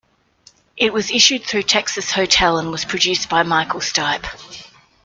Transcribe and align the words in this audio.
It 0.77 0.93
was 0.93 1.11
issued 1.11 1.43
through 1.45 1.61
Texas 1.61 2.09
Hotel 2.11 2.57
and 2.57 2.71
was 2.71 2.85
produced 2.85 3.29
by 3.29 3.43
Michael 3.43 3.81
Stipe. 3.81 4.25